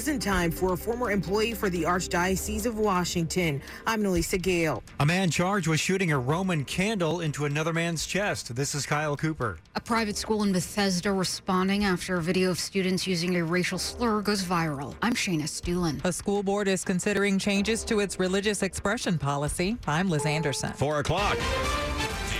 Prison 0.00 0.18
time 0.18 0.50
for 0.50 0.72
a 0.72 0.76
former 0.78 1.10
employee 1.10 1.52
for 1.52 1.68
the 1.68 1.82
Archdiocese 1.82 2.64
of 2.64 2.78
Washington. 2.78 3.60
I'm 3.86 4.02
Nalisa 4.02 4.40
Gale. 4.40 4.82
A 4.98 5.04
man 5.04 5.28
charged 5.28 5.66
with 5.66 5.78
shooting 5.78 6.10
a 6.10 6.18
Roman 6.18 6.64
candle 6.64 7.20
into 7.20 7.44
another 7.44 7.74
man's 7.74 8.06
chest. 8.06 8.56
This 8.56 8.74
is 8.74 8.86
Kyle 8.86 9.14
Cooper. 9.14 9.58
A 9.74 9.80
private 9.80 10.16
school 10.16 10.42
in 10.42 10.52
Bethesda 10.52 11.12
responding 11.12 11.84
after 11.84 12.16
a 12.16 12.22
video 12.22 12.50
of 12.50 12.58
students 12.58 13.06
using 13.06 13.36
a 13.36 13.44
racial 13.44 13.78
slur 13.78 14.22
goes 14.22 14.42
viral. 14.42 14.94
I'm 15.02 15.12
Shayna 15.12 15.42
Estulin. 15.42 16.02
A 16.02 16.14
school 16.14 16.42
board 16.42 16.66
is 16.66 16.82
considering 16.82 17.38
changes 17.38 17.84
to 17.84 18.00
its 18.00 18.18
religious 18.18 18.62
expression 18.62 19.18
policy. 19.18 19.76
I'm 19.86 20.08
Liz 20.08 20.24
Anderson. 20.24 20.72
Four 20.72 21.00
o'clock. 21.00 21.36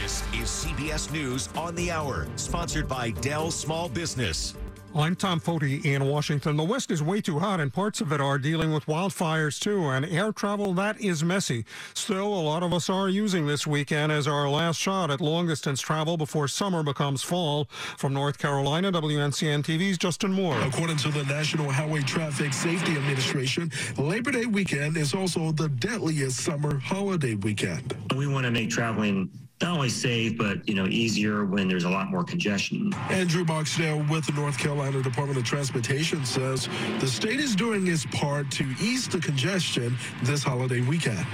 This 0.00 0.22
is 0.32 0.48
CBS 0.48 1.12
News 1.12 1.50
on 1.54 1.74
the 1.74 1.90
Hour, 1.90 2.26
sponsored 2.36 2.88
by 2.88 3.10
Dell 3.10 3.50
Small 3.50 3.90
Business. 3.90 4.54
I'm 4.92 5.14
Tom 5.14 5.40
Foti 5.40 5.84
in 5.84 6.04
Washington. 6.06 6.56
The 6.56 6.64
West 6.64 6.90
is 6.90 7.00
way 7.00 7.20
too 7.20 7.38
hot, 7.38 7.60
and 7.60 7.72
parts 7.72 8.00
of 8.00 8.10
it 8.10 8.20
are 8.20 8.38
dealing 8.38 8.72
with 8.72 8.86
wildfires 8.86 9.60
too. 9.60 9.84
And 9.84 10.04
air 10.04 10.32
travel 10.32 10.74
that 10.74 11.00
is 11.00 11.22
messy. 11.22 11.64
Still, 11.94 12.26
a 12.26 12.42
lot 12.42 12.64
of 12.64 12.74
us 12.74 12.90
are 12.90 13.08
using 13.08 13.46
this 13.46 13.68
weekend 13.68 14.10
as 14.10 14.26
our 14.26 14.48
last 14.48 14.80
shot 14.80 15.12
at 15.12 15.20
long 15.20 15.46
distance 15.46 15.80
travel 15.80 16.16
before 16.16 16.48
summer 16.48 16.82
becomes 16.82 17.22
fall. 17.22 17.66
From 17.98 18.12
North 18.12 18.38
Carolina, 18.38 18.90
WNCN 18.90 19.62
TV's 19.62 19.96
Justin 19.96 20.32
Moore. 20.32 20.60
According 20.62 20.96
to 20.98 21.12
the 21.12 21.22
National 21.22 21.70
Highway 21.70 22.00
Traffic 22.00 22.52
Safety 22.52 22.96
Administration, 22.96 23.70
Labor 23.96 24.32
Day 24.32 24.46
weekend 24.46 24.96
is 24.96 25.14
also 25.14 25.52
the 25.52 25.68
deadliest 25.68 26.40
summer 26.40 26.80
holiday 26.80 27.36
weekend. 27.36 27.94
We 28.16 28.26
want 28.26 28.44
to 28.44 28.50
make 28.50 28.70
traveling 28.70 29.30
not 29.62 29.72
only 29.72 29.88
safe, 29.88 30.38
but 30.38 30.66
you 30.66 30.74
know, 30.74 30.86
easier 30.86 31.44
when 31.44 31.68
there's 31.68 31.84
a 31.84 31.90
lot 31.90 32.10
more 32.10 32.24
congestion. 32.24 32.92
Andrew 33.10 33.44
Boxdale 33.44 34.08
with 34.08 34.26
the 34.26 34.32
North 34.32 34.58
Carolina 34.58 35.02
Department 35.02 35.38
of 35.38 35.44
Transportation 35.44 36.24
says 36.24 36.68
the 36.98 37.06
state 37.06 37.40
is 37.40 37.54
doing 37.54 37.86
its 37.86 38.06
part 38.06 38.50
to 38.52 38.64
ease 38.80 39.06
the 39.08 39.18
congestion 39.20 39.96
this 40.22 40.42
holiday 40.42 40.80
weekend. 40.80 41.26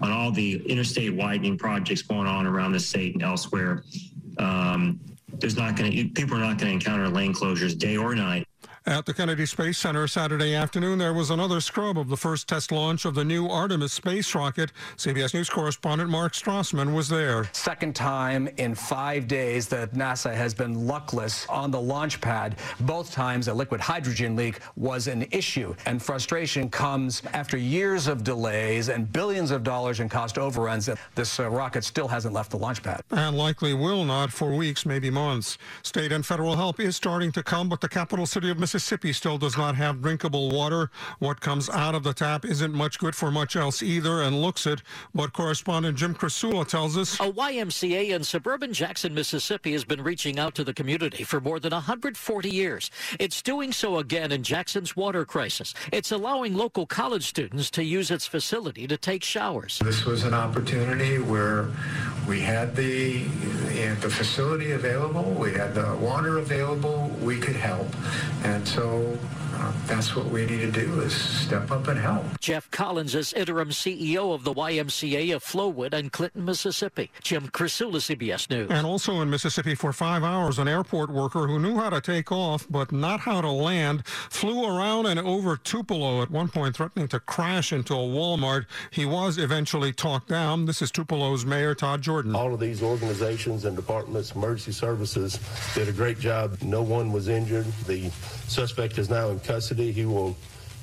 On 0.00 0.10
all 0.10 0.32
the 0.32 0.56
interstate 0.66 1.14
widening 1.14 1.58
projects 1.58 2.02
going 2.02 2.26
on 2.26 2.46
around 2.46 2.72
the 2.72 2.80
state 2.80 3.14
and 3.14 3.22
elsewhere, 3.22 3.84
um, 4.38 4.98
there's 5.38 5.56
not 5.56 5.76
going 5.76 5.92
to 5.92 6.08
people 6.08 6.36
are 6.36 6.40
not 6.40 6.58
going 6.58 6.68
to 6.68 6.72
encounter 6.72 7.08
lane 7.08 7.32
closures 7.32 7.78
day 7.78 7.96
or 7.96 8.14
night. 8.14 8.46
At 8.90 9.06
the 9.06 9.14
Kennedy 9.14 9.46
Space 9.46 9.78
Center 9.78 10.08
Saturday 10.08 10.52
afternoon, 10.52 10.98
there 10.98 11.14
was 11.14 11.30
another 11.30 11.60
scrub 11.60 11.96
of 11.96 12.08
the 12.08 12.16
first 12.16 12.48
test 12.48 12.72
launch 12.72 13.04
of 13.04 13.14
the 13.14 13.24
new 13.24 13.46
Artemis 13.46 13.92
space 13.92 14.34
rocket. 14.34 14.72
CBS 14.96 15.32
News 15.32 15.48
correspondent 15.48 16.10
Mark 16.10 16.32
Strassman 16.32 16.92
was 16.92 17.08
there. 17.08 17.48
Second 17.52 17.94
time 17.94 18.48
in 18.56 18.74
five 18.74 19.28
days 19.28 19.68
that 19.68 19.94
NASA 19.94 20.34
has 20.34 20.54
been 20.54 20.88
luckless 20.88 21.46
on 21.48 21.70
the 21.70 21.80
launch 21.80 22.20
pad. 22.20 22.56
Both 22.80 23.12
times 23.12 23.46
a 23.46 23.54
liquid 23.54 23.80
hydrogen 23.80 24.34
leak 24.34 24.58
was 24.74 25.06
an 25.06 25.24
issue. 25.30 25.72
And 25.86 26.02
frustration 26.02 26.68
comes 26.68 27.22
after 27.32 27.56
years 27.56 28.08
of 28.08 28.24
delays 28.24 28.88
and 28.88 29.12
billions 29.12 29.52
of 29.52 29.62
dollars 29.62 30.00
in 30.00 30.08
cost 30.08 30.36
overruns 30.36 30.86
that 30.86 30.98
this 31.14 31.38
uh, 31.38 31.48
rocket 31.48 31.84
still 31.84 32.08
hasn't 32.08 32.34
left 32.34 32.50
the 32.50 32.58
launch 32.58 32.82
pad. 32.82 33.02
And 33.12 33.38
likely 33.38 33.72
will 33.72 34.04
not 34.04 34.32
for 34.32 34.50
weeks, 34.50 34.84
maybe 34.84 35.10
months. 35.10 35.58
State 35.84 36.10
and 36.10 36.26
federal 36.26 36.56
help 36.56 36.80
is 36.80 36.96
starting 36.96 37.30
to 37.30 37.44
come, 37.44 37.68
but 37.68 37.80
the 37.80 37.88
capital 37.88 38.26
city 38.26 38.50
of 38.50 38.58
Mississippi 38.58 38.79
Mississippi 38.80 39.12
still 39.12 39.36
does 39.36 39.58
not 39.58 39.76
have 39.76 40.00
drinkable 40.00 40.48
water. 40.48 40.90
What 41.18 41.42
comes 41.42 41.68
out 41.68 41.94
of 41.94 42.02
the 42.02 42.14
tap 42.14 42.46
isn't 42.46 42.72
much 42.72 42.98
good 42.98 43.14
for 43.14 43.30
much 43.30 43.54
else 43.54 43.82
either 43.82 44.22
and 44.22 44.40
looks 44.40 44.66
it. 44.66 44.80
But 45.14 45.34
correspondent 45.34 45.98
Jim 45.98 46.14
Krasula 46.14 46.66
tells 46.66 46.96
us 46.96 47.16
a 47.16 47.30
YMCA 47.30 48.08
in 48.08 48.24
suburban 48.24 48.72
Jackson, 48.72 49.12
Mississippi 49.12 49.72
has 49.72 49.84
been 49.84 50.02
reaching 50.02 50.38
out 50.38 50.54
to 50.54 50.64
the 50.64 50.72
community 50.72 51.24
for 51.24 51.42
more 51.42 51.60
than 51.60 51.72
140 51.72 52.48
years. 52.48 52.90
It's 53.18 53.42
doing 53.42 53.70
so 53.70 53.98
again 53.98 54.32
in 54.32 54.42
Jackson's 54.42 54.96
water 54.96 55.26
crisis. 55.26 55.74
It's 55.92 56.10
allowing 56.10 56.54
local 56.54 56.86
college 56.86 57.28
students 57.28 57.70
to 57.72 57.84
use 57.84 58.10
its 58.10 58.26
facility 58.26 58.86
to 58.86 58.96
take 58.96 59.22
showers. 59.22 59.78
This 59.84 60.06
was 60.06 60.24
an 60.24 60.32
opportunity 60.32 61.18
where 61.18 61.68
we 62.30 62.40
had 62.40 62.76
the 62.76 63.24
the 64.00 64.08
facility 64.08 64.70
available, 64.70 65.24
we 65.32 65.52
had 65.52 65.74
the 65.74 65.96
water 65.96 66.38
available, 66.38 67.10
we 67.20 67.36
could 67.38 67.56
help. 67.56 67.88
And 68.44 68.66
so 68.66 69.18
uh, 69.60 69.72
that's 69.86 70.16
what 70.16 70.26
we 70.26 70.46
need 70.46 70.60
to 70.60 70.72
do 70.72 71.00
is 71.00 71.14
step 71.14 71.70
up 71.70 71.86
and 71.88 71.98
help. 71.98 72.24
Jeff 72.40 72.70
Collins 72.70 73.14
is 73.14 73.32
interim 73.34 73.70
CEO 73.70 74.34
of 74.34 74.44
the 74.44 74.54
YMCA 74.54 75.34
of 75.34 75.44
Flowood 75.44 75.92
and 75.92 76.10
Clinton, 76.10 76.44
Mississippi. 76.44 77.10
Jim 77.22 77.48
Krasula, 77.48 77.96
CBS 77.96 78.48
News. 78.48 78.70
And 78.70 78.86
also 78.86 79.20
in 79.20 79.28
Mississippi 79.28 79.74
for 79.74 79.92
five 79.92 80.24
hours, 80.24 80.58
an 80.58 80.66
airport 80.66 81.10
worker 81.10 81.46
who 81.46 81.58
knew 81.58 81.76
how 81.76 81.90
to 81.90 82.00
take 82.00 82.32
off 82.32 82.66
but 82.70 82.90
not 82.90 83.20
how 83.20 83.40
to 83.40 83.50
land 83.50 84.06
flew 84.06 84.64
around 84.64 85.06
and 85.06 85.20
over 85.20 85.56
Tupelo 85.56 86.22
at 86.22 86.30
one 86.30 86.48
point, 86.48 86.76
threatening 86.76 87.08
to 87.08 87.20
crash 87.20 87.72
into 87.72 87.94
a 87.94 87.98
Walmart. 87.98 88.66
He 88.90 89.04
was 89.04 89.38
eventually 89.38 89.92
talked 89.92 90.28
down. 90.28 90.64
This 90.64 90.80
is 90.80 90.90
Tupelo's 90.90 91.44
Mayor 91.44 91.74
Todd 91.74 92.00
Jordan. 92.02 92.34
All 92.34 92.54
of 92.54 92.60
these 92.60 92.82
organizations 92.82 93.64
and 93.64 93.76
departments, 93.76 94.32
emergency 94.32 94.72
services, 94.72 95.38
did 95.74 95.88
a 95.88 95.92
great 95.92 96.18
job. 96.18 96.56
No 96.62 96.82
one 96.82 97.12
was 97.12 97.28
injured. 97.28 97.66
The 97.86 98.10
suspect 98.48 98.98
is 98.98 99.10
now 99.10 99.28
in 99.28 99.38
custody. 99.50 99.90
He 99.90 100.04
will 100.04 100.36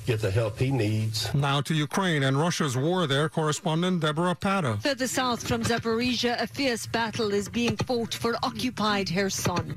get 0.06 0.20
the 0.20 0.30
help 0.30 0.58
he 0.58 0.70
needs. 0.70 1.32
Now 1.34 1.60
to 1.62 1.74
Ukraine 1.74 2.22
and 2.22 2.38
Russia's 2.38 2.76
war 2.76 3.06
there, 3.06 3.28
correspondent 3.28 4.00
Deborah 4.00 4.34
Patta. 4.34 4.78
Further 4.82 5.06
south 5.06 5.46
from 5.46 5.62
Zaporizhia, 5.62 6.40
a 6.42 6.46
fierce 6.46 6.86
battle 6.86 7.32
is 7.32 7.48
being 7.48 7.76
fought 7.76 8.12
for 8.14 8.36
occupied 8.42 9.08
Kherson. 9.08 9.76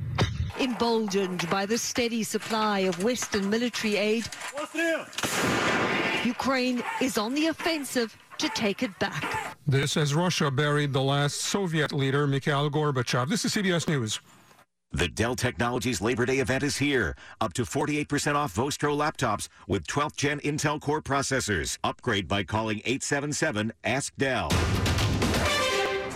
Emboldened 0.59 1.49
by 1.49 1.65
the 1.65 1.77
steady 1.77 2.23
supply 2.23 2.79
of 2.79 3.03
Western 3.03 3.49
military 3.49 3.95
aid, 3.95 4.27
Ukraine 6.25 6.83
is 7.01 7.17
on 7.17 7.33
the 7.33 7.47
offensive 7.47 8.15
to 8.37 8.49
take 8.49 8.83
it 8.83 8.93
back. 8.99 9.57
This 9.65 9.95
as 9.95 10.13
Russia 10.13 10.51
buried 10.51 10.91
the 10.91 11.01
last 11.01 11.37
Soviet 11.41 11.93
leader, 11.93 12.27
Mikhail 12.27 12.69
Gorbachev. 12.69 13.29
This 13.29 13.45
is 13.45 13.53
CBS 13.55 13.87
News. 13.87 14.19
The 14.93 15.07
Dell 15.07 15.35
Technologies 15.35 16.01
Labor 16.01 16.25
Day 16.25 16.39
event 16.39 16.63
is 16.63 16.75
here. 16.75 17.15
Up 17.39 17.53
to 17.53 17.63
48% 17.63 18.35
off 18.35 18.53
Vostro 18.53 18.93
laptops 18.93 19.47
with 19.65 19.87
12th 19.87 20.17
gen 20.17 20.41
Intel 20.41 20.81
Core 20.81 21.01
processors. 21.01 21.77
Upgrade 21.81 22.27
by 22.27 22.43
calling 22.43 22.79
877 22.79 23.71
Ask 23.85 24.13
Dell. 24.17 24.49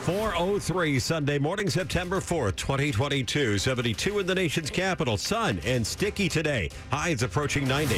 403 0.03 0.99
Sunday 0.99 1.39
morning, 1.39 1.69
September 1.69 2.17
4th, 2.19 2.57
2022. 2.57 3.57
72 3.57 4.19
in 4.19 4.27
the 4.27 4.35
nation's 4.35 4.69
capital. 4.69 5.15
Sun 5.15 5.61
and 5.65 5.87
sticky 5.87 6.27
today. 6.27 6.69
Highs 6.91 7.23
approaching 7.23 7.65
90. 7.65 7.95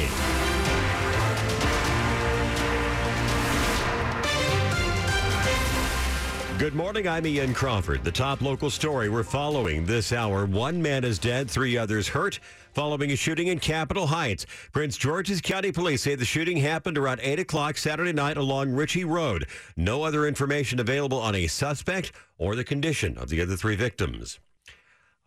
Good 6.58 6.74
morning. 6.74 7.06
I'm 7.06 7.24
Ian 7.24 7.54
Crawford. 7.54 8.02
The 8.02 8.10
top 8.10 8.40
local 8.40 8.68
story 8.68 9.08
we're 9.08 9.22
following 9.22 9.86
this 9.86 10.12
hour. 10.12 10.44
One 10.44 10.82
man 10.82 11.04
is 11.04 11.16
dead, 11.16 11.48
three 11.48 11.78
others 11.78 12.08
hurt 12.08 12.40
following 12.72 13.12
a 13.12 13.16
shooting 13.16 13.46
in 13.46 13.60
Capitol 13.60 14.08
Heights. 14.08 14.44
Prince 14.72 14.96
George's 14.96 15.40
County 15.40 15.70
Police 15.70 16.02
say 16.02 16.16
the 16.16 16.24
shooting 16.24 16.56
happened 16.56 16.98
around 16.98 17.20
8 17.22 17.38
o'clock 17.38 17.78
Saturday 17.78 18.12
night 18.12 18.36
along 18.36 18.72
Ritchie 18.72 19.04
Road. 19.04 19.46
No 19.76 20.02
other 20.02 20.26
information 20.26 20.80
available 20.80 21.20
on 21.20 21.36
a 21.36 21.46
suspect 21.46 22.10
or 22.38 22.56
the 22.56 22.64
condition 22.64 23.16
of 23.18 23.28
the 23.28 23.40
other 23.40 23.54
three 23.54 23.76
victims. 23.76 24.40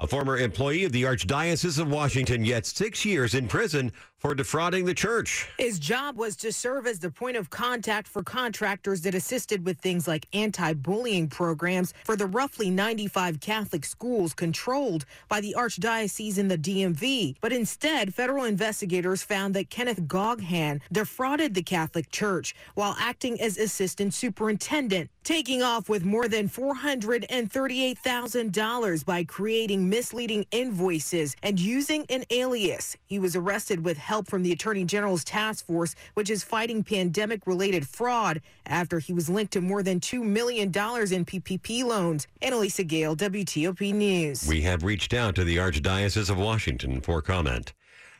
A 0.01 0.07
former 0.07 0.37
employee 0.37 0.83
of 0.83 0.91
the 0.91 1.03
Archdiocese 1.03 1.77
of 1.77 1.87
Washington 1.91 2.41
gets 2.41 2.73
six 2.73 3.05
years 3.05 3.35
in 3.35 3.47
prison 3.47 3.91
for 4.17 4.35
defrauding 4.35 4.85
the 4.85 4.93
church. 4.93 5.47
His 5.57 5.79
job 5.79 6.15
was 6.15 6.35
to 6.37 6.51
serve 6.51 6.85
as 6.85 6.99
the 6.99 7.09
point 7.09 7.37
of 7.37 7.49
contact 7.49 8.07
for 8.07 8.23
contractors 8.23 9.01
that 9.01 9.15
assisted 9.15 9.65
with 9.65 9.79
things 9.79 10.07
like 10.07 10.27
anti 10.33 10.73
bullying 10.73 11.27
programs 11.27 11.93
for 12.03 12.15
the 12.15 12.25
roughly 12.25 12.69
95 12.71 13.39
Catholic 13.39 13.83
schools 13.85 14.33
controlled 14.33 15.05
by 15.27 15.39
the 15.39 15.55
Archdiocese 15.57 16.37
in 16.37 16.47
the 16.47 16.57
DMV. 16.57 17.35
But 17.39 17.53
instead, 17.53 18.13
federal 18.13 18.45
investigators 18.45 19.21
found 19.23 19.55
that 19.55 19.69
Kenneth 19.69 20.01
Goghan 20.03 20.81
defrauded 20.91 21.55
the 21.55 21.63
Catholic 21.63 22.11
Church 22.11 22.55
while 22.75 22.95
acting 22.99 23.39
as 23.39 23.57
assistant 23.57 24.13
superintendent, 24.15 25.11
taking 25.23 25.61
off 25.61 25.87
with 25.89 26.03
more 26.03 26.27
than 26.27 26.49
$438,000 26.49 29.05
by 29.05 29.23
creating 29.23 29.87
misleading 29.89 30.45
invoices 30.51 31.35
and 31.43 31.59
using 31.59 32.05
an 32.09 32.23
alias. 32.29 32.97
He 33.05 33.19
was 33.19 33.35
arrested 33.35 33.85
with 33.85 33.97
help 33.97 34.27
from 34.27 34.43
the 34.43 34.51
Attorney 34.51 34.85
General's 34.85 35.23
task 35.23 35.65
force, 35.65 35.95
which 36.15 36.29
is 36.29 36.43
fighting 36.43 36.83
pandemic 36.83 37.45
related 37.45 37.87
fraud 37.87 38.41
after 38.65 38.99
he 38.99 39.13
was 39.13 39.29
linked 39.29 39.53
to 39.53 39.61
more 39.61 39.83
than 39.83 39.99
$2 39.99 40.23
million 40.23 40.67
in 40.67 40.73
PPP 40.73 41.83
loans. 41.83 42.27
Annalisa 42.41 42.87
Gale, 42.87 43.15
WTOP 43.15 43.93
News. 43.93 44.47
We 44.47 44.61
have 44.61 44.83
reached 44.83 45.13
out 45.13 45.35
to 45.35 45.43
the 45.43 45.57
Archdiocese 45.57 46.29
of 46.29 46.37
Washington 46.37 47.01
for 47.01 47.21
comment. 47.21 47.73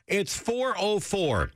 It's 0.07 0.37
404. 0.37 1.51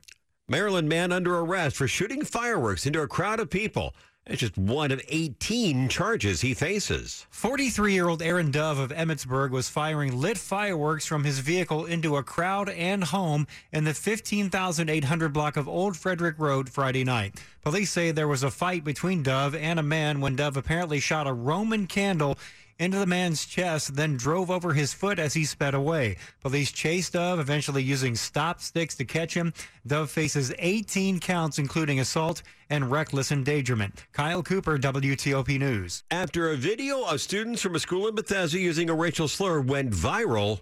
Maryland 0.48 0.88
man 0.88 1.12
under 1.12 1.38
arrest 1.38 1.76
for 1.76 1.88
shooting 1.88 2.24
fireworks 2.24 2.86
into 2.86 3.02
a 3.02 3.08
crowd 3.08 3.40
of 3.40 3.50
people. 3.50 3.94
It's 4.28 4.40
just 4.40 4.58
one 4.58 4.90
of 4.90 5.00
18 5.08 5.88
charges 5.88 6.40
he 6.40 6.52
faces. 6.52 7.26
43 7.30 7.92
year 7.92 8.08
old 8.08 8.20
Aaron 8.20 8.50
Dove 8.50 8.80
of 8.80 8.90
Emmitsburg 8.90 9.50
was 9.50 9.68
firing 9.68 10.20
lit 10.20 10.36
fireworks 10.36 11.06
from 11.06 11.22
his 11.22 11.38
vehicle 11.38 11.84
into 11.84 12.16
a 12.16 12.24
crowd 12.24 12.68
and 12.68 13.04
home 13.04 13.46
in 13.72 13.84
the 13.84 13.94
15,800 13.94 15.32
block 15.32 15.56
of 15.56 15.68
Old 15.68 15.96
Frederick 15.96 16.40
Road 16.40 16.68
Friday 16.68 17.04
night. 17.04 17.40
Police 17.62 17.92
say 17.92 18.10
there 18.10 18.26
was 18.26 18.42
a 18.42 18.50
fight 18.50 18.82
between 18.82 19.22
Dove 19.22 19.54
and 19.54 19.78
a 19.78 19.84
man 19.84 20.20
when 20.20 20.34
Dove 20.34 20.56
apparently 20.56 20.98
shot 20.98 21.28
a 21.28 21.32
Roman 21.32 21.86
candle 21.86 22.36
into 22.78 22.98
the 22.98 23.06
man's 23.06 23.46
chest, 23.46 23.96
then 23.96 24.16
drove 24.16 24.50
over 24.50 24.72
his 24.72 24.92
foot 24.92 25.18
as 25.18 25.34
he 25.34 25.44
sped 25.44 25.74
away. 25.74 26.16
Police 26.42 26.72
chased 26.72 27.14
Dove, 27.14 27.40
eventually 27.40 27.82
using 27.82 28.14
stop 28.14 28.60
sticks 28.60 28.94
to 28.96 29.04
catch 29.04 29.34
him. 29.34 29.52
Dove 29.86 30.10
faces 30.10 30.52
18 30.58 31.20
counts, 31.20 31.58
including 31.58 32.00
assault 32.00 32.42
and 32.70 32.90
reckless 32.90 33.32
endangerment. 33.32 34.04
Kyle 34.12 34.42
Cooper, 34.42 34.78
WTOP 34.78 35.58
News. 35.58 36.04
After 36.10 36.50
a 36.50 36.56
video 36.56 37.04
of 37.04 37.20
students 37.20 37.62
from 37.62 37.74
a 37.74 37.80
school 37.80 38.08
in 38.08 38.14
Bethesda 38.14 38.58
using 38.58 38.90
a 38.90 38.94
racial 38.94 39.28
slur 39.28 39.60
went 39.60 39.90
viral, 39.90 40.60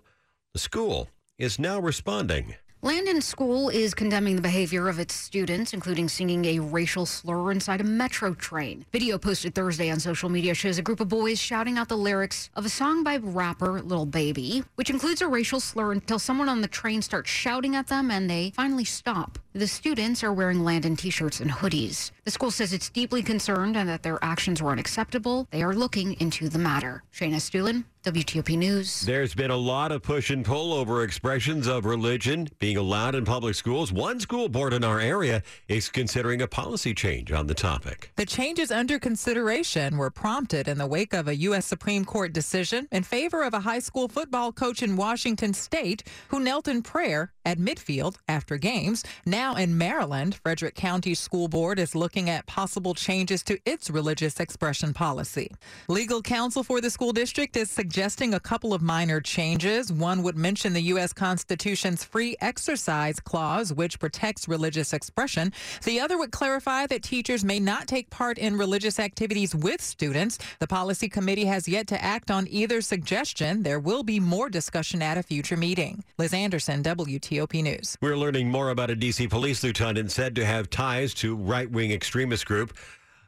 the 0.52 0.58
school 0.58 1.08
is 1.38 1.58
now 1.58 1.80
responding. 1.80 2.54
Landon 2.84 3.22
School 3.22 3.70
is 3.70 3.94
condemning 3.94 4.36
the 4.36 4.42
behavior 4.42 4.90
of 4.90 4.98
its 4.98 5.14
students, 5.14 5.72
including 5.72 6.06
singing 6.06 6.44
a 6.44 6.58
racial 6.58 7.06
slur 7.06 7.50
inside 7.50 7.80
a 7.80 7.84
metro 7.84 8.34
train. 8.34 8.84
Video 8.92 9.16
posted 9.16 9.54
Thursday 9.54 9.90
on 9.90 9.98
social 9.98 10.28
media 10.28 10.52
shows 10.52 10.76
a 10.76 10.82
group 10.82 11.00
of 11.00 11.08
boys 11.08 11.40
shouting 11.40 11.78
out 11.78 11.88
the 11.88 11.96
lyrics 11.96 12.50
of 12.54 12.66
a 12.66 12.68
song 12.68 13.02
by 13.02 13.16
rapper 13.16 13.80
Lil 13.80 14.04
Baby, 14.04 14.64
which 14.74 14.90
includes 14.90 15.22
a 15.22 15.26
racial 15.26 15.60
slur 15.60 15.92
until 15.92 16.18
someone 16.18 16.50
on 16.50 16.60
the 16.60 16.68
train 16.68 17.00
starts 17.00 17.30
shouting 17.30 17.74
at 17.74 17.86
them 17.86 18.10
and 18.10 18.28
they 18.28 18.50
finally 18.50 18.84
stop. 18.84 19.38
The 19.56 19.68
students 19.68 20.24
are 20.24 20.32
wearing 20.32 20.64
Landon 20.64 20.96
t 20.96 21.10
shirts 21.10 21.38
and 21.38 21.48
hoodies. 21.48 22.10
The 22.24 22.32
school 22.32 22.50
says 22.50 22.72
it's 22.72 22.88
deeply 22.88 23.22
concerned 23.22 23.76
and 23.76 23.88
that 23.88 24.02
their 24.02 24.18
actions 24.20 24.60
were 24.60 24.72
unacceptable. 24.72 25.46
They 25.52 25.62
are 25.62 25.72
looking 25.72 26.14
into 26.14 26.48
the 26.48 26.58
matter. 26.58 27.04
Shayna 27.14 27.36
Estulin, 27.36 27.84
WTOP 28.02 28.58
News. 28.58 29.02
There's 29.02 29.34
been 29.34 29.52
a 29.52 29.56
lot 29.56 29.92
of 29.92 30.02
push 30.02 30.30
and 30.30 30.44
pull 30.44 30.72
over 30.72 31.04
expressions 31.04 31.68
of 31.68 31.84
religion 31.84 32.48
being 32.58 32.76
allowed 32.76 33.14
in 33.14 33.24
public 33.24 33.54
schools. 33.54 33.92
One 33.92 34.18
school 34.18 34.48
board 34.48 34.72
in 34.72 34.82
our 34.82 34.98
area 34.98 35.42
is 35.68 35.88
considering 35.88 36.42
a 36.42 36.48
policy 36.48 36.92
change 36.92 37.30
on 37.30 37.46
the 37.46 37.54
topic. 37.54 38.10
The 38.16 38.26
changes 38.26 38.72
under 38.72 38.98
consideration 38.98 39.98
were 39.98 40.10
prompted 40.10 40.66
in 40.66 40.78
the 40.78 40.86
wake 40.86 41.14
of 41.14 41.28
a 41.28 41.36
U.S. 41.36 41.64
Supreme 41.64 42.04
Court 42.04 42.32
decision 42.32 42.88
in 42.90 43.04
favor 43.04 43.44
of 43.44 43.54
a 43.54 43.60
high 43.60 43.78
school 43.78 44.08
football 44.08 44.50
coach 44.50 44.82
in 44.82 44.96
Washington 44.96 45.54
state 45.54 46.02
who 46.28 46.40
knelt 46.40 46.66
in 46.66 46.82
prayer 46.82 47.32
at 47.44 47.58
midfield 47.58 48.16
after 48.26 48.56
games. 48.56 49.04
Now 49.26 49.43
in 49.52 49.76
Maryland, 49.76 50.36
Frederick 50.36 50.74
County 50.74 51.14
School 51.14 51.48
Board 51.48 51.78
is 51.78 51.94
looking 51.94 52.30
at 52.30 52.46
possible 52.46 52.94
changes 52.94 53.42
to 53.42 53.58
its 53.66 53.90
religious 53.90 54.40
expression 54.40 54.94
policy. 54.94 55.52
Legal 55.86 56.22
counsel 56.22 56.64
for 56.64 56.80
the 56.80 56.88
school 56.88 57.12
district 57.12 57.54
is 57.54 57.70
suggesting 57.70 58.32
a 58.32 58.40
couple 58.40 58.72
of 58.72 58.80
minor 58.80 59.20
changes. 59.20 59.92
One 59.92 60.22
would 60.22 60.38
mention 60.38 60.72
the 60.72 60.80
U.S. 60.94 61.12
Constitution's 61.12 62.02
free 62.02 62.36
exercise 62.40 63.20
clause, 63.20 63.70
which 63.70 64.00
protects 64.00 64.48
religious 64.48 64.94
expression. 64.94 65.52
The 65.82 66.00
other 66.00 66.16
would 66.16 66.32
clarify 66.32 66.86
that 66.86 67.02
teachers 67.02 67.44
may 67.44 67.60
not 67.60 67.86
take 67.86 68.08
part 68.08 68.38
in 68.38 68.56
religious 68.56 68.98
activities 68.98 69.54
with 69.54 69.82
students. 69.82 70.38
The 70.58 70.66
policy 70.66 71.10
committee 71.10 71.44
has 71.44 71.68
yet 71.68 71.86
to 71.88 72.02
act 72.02 72.30
on 72.30 72.48
either 72.48 72.80
suggestion. 72.80 73.62
There 73.62 73.78
will 73.78 74.04
be 74.04 74.20
more 74.20 74.48
discussion 74.48 75.02
at 75.02 75.18
a 75.18 75.22
future 75.22 75.58
meeting. 75.58 76.02
Liz 76.16 76.32
Anderson, 76.32 76.82
WTOP 76.82 77.62
News. 77.62 77.98
We're 78.00 78.16
learning 78.16 78.48
more 78.48 78.70
about 78.70 78.88
a 78.88 78.96
D.C. 78.96 79.26
police 79.34 79.64
lieutenant 79.64 80.12
said 80.12 80.36
to 80.36 80.44
have 80.44 80.70
ties 80.70 81.12
to 81.12 81.34
right 81.34 81.68
wing 81.68 81.90
extremist 81.90 82.46
group. 82.46 82.72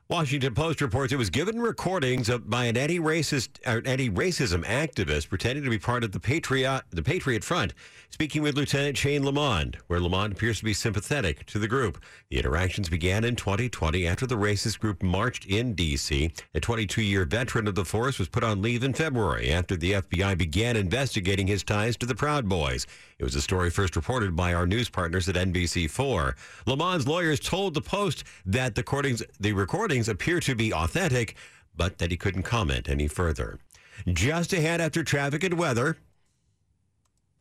Washington 0.09 0.55
Post 0.55 0.81
reports 0.81 1.13
it 1.13 1.17
was 1.17 1.31
given 1.31 1.61
recordings 1.61 2.29
of, 2.29 2.49
by 2.49 2.67
an 2.67 2.77
anti-racist 2.77 3.59
anti-racism 3.67 4.65
activist 4.65 5.29
pretending 5.29 5.65
to 5.65 5.71
be 5.71 5.81
part 5.81 6.05
of 6.05 6.13
the 6.13 6.21
Patriot 6.21 6.83
the 6.91 7.03
Patriot 7.03 7.43
Front, 7.43 7.75
speaking 8.11 8.41
with 8.41 8.57
Lieutenant 8.57 8.97
Shane 8.97 9.25
Lamond, 9.25 9.79
where 9.89 9.99
Lamond 9.99 10.35
appears 10.35 10.61
to 10.61 10.65
be 10.65 10.75
sympathetic 10.75 11.45
to 11.47 11.59
the 11.59 11.67
group. 11.67 11.99
The 12.31 12.39
interactions 12.39 12.89
began 12.89 13.25
in 13.25 13.35
2020 13.35 14.07
after 14.07 14.29
the 14.29 14.37
racist 14.37 14.79
group 14.79 15.03
marched 15.03 15.45
in 15.45 15.75
D.C. 15.75 16.31
A 16.55 16.61
22-year 16.61 17.25
veteran 17.25 17.67
of 17.67 17.75
the 17.75 17.85
force 17.85 18.21
was 18.21 18.29
put 18.29 18.45
on 18.45 18.63
leave 18.63 18.85
in 18.85 18.95
February 18.95 19.51
after 19.51 19.77
the 19.77 19.95
FBI 19.95 20.39
began 20.39 20.77
investigating 20.77 21.49
his 21.49 21.65
ties 21.65 21.97
to 21.97 22.07
the 22.07 22.15
Proud 22.15 22.49
Boys. 22.49 22.87
It 23.19 23.25
was 23.25 23.35
a 23.35 23.43
story 23.43 23.71
first 23.71 23.97
reported 23.97 24.37
by 24.37 24.55
our 24.55 24.67
news 24.67 24.89
partners 24.89 25.29
at 25.29 25.35
NBC4. 25.35 26.35
Lamond's 26.67 27.09
lawyers 27.09 27.41
told 27.41 27.75
the 27.75 27.81
Post 27.81 28.23
that 28.45 28.77
the 28.77 28.83
recordings 28.83 29.23
the 29.41 29.96
recordings 29.97 30.09
appear 30.09 30.41
to 30.41 30.55
be 30.55 30.73
authentic, 30.75 31.37
but 31.75 31.99
that 31.99 32.11
he 32.11 32.17
couldn't 32.17 32.43
comment 32.43 32.89
any 32.89 33.09
further. 33.09 33.59
Just 34.07 34.53
ahead 34.53 34.81
after 34.81 35.03
traffic 35.03 35.43
and 35.43 35.59
weather. 35.59 35.97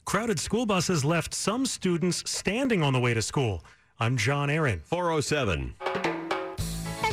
Crowded 0.06 0.40
school 0.40 0.66
buses 0.66 1.04
left 1.04 1.34
some 1.34 1.66
students 1.66 2.24
standing 2.30 2.82
on 2.82 2.94
the 2.94 3.00
way 3.00 3.14
to 3.14 3.22
school. 3.22 3.64
I'm 4.00 4.16
John 4.16 4.50
Aaron. 4.50 4.82
407. 4.86 6.15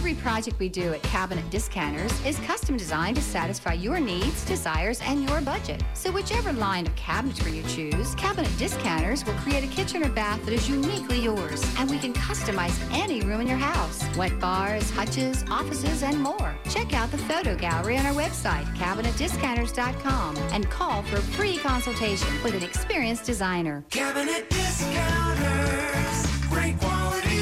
Every 0.03 0.15
project 0.15 0.59
we 0.59 0.69
do 0.69 0.93
at 0.93 1.03
Cabinet 1.05 1.49
Discounters 1.49 2.13
is 2.27 2.37
custom 2.41 2.77
designed 2.77 3.15
to 3.15 3.23
satisfy 3.23 3.75
your 3.75 4.01
needs, 4.01 4.45
desires, 4.45 5.01
and 5.05 5.23
your 5.23 5.41
budget. 5.41 5.81
So 5.95 6.11
whichever 6.11 6.53
line 6.53 6.89
of 6.89 6.95
cabinetry 6.97 7.55
you 7.55 7.63
choose, 7.69 8.13
Cabinet 8.17 8.51
Discounters 8.59 9.25
will 9.25 9.35
create 9.35 9.63
a 9.63 9.69
kitchen 9.69 10.05
or 10.05 10.09
bath 10.09 10.45
that 10.45 10.55
is 10.55 10.69
uniquely 10.69 11.21
yours. 11.21 11.65
And 11.79 11.89
we 11.89 12.01
can 12.01 12.13
customize 12.15 12.77
any 12.93 13.21
room 13.21 13.43
in 13.43 13.47
your 13.47 13.59
house. 13.59 14.03
Wet 14.17 14.37
bars, 14.41 14.91
hutches, 14.91 15.45
offices, 15.49 16.03
and 16.03 16.19
more. 16.19 16.53
Check 16.69 16.95
out 16.95 17.13
the 17.13 17.19
photo 17.19 17.55
gallery 17.55 17.97
on 17.97 18.05
our 18.05 18.13
website, 18.13 18.65
CabinetDiscounters.com, 18.75 20.37
and 20.51 20.69
call 20.69 21.05
for 21.05 21.19
a 21.19 21.23
free 21.23 21.59
consultation 21.59 22.27
with 22.43 22.57
an 22.57 22.65
experienced 22.65 23.25
designer. 23.25 23.85
Cabinet 23.91 24.51
Discounters. 24.51 26.32